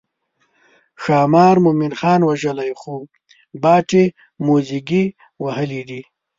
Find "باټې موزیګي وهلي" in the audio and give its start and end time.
3.61-5.81